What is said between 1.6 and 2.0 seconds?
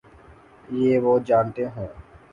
ہوں۔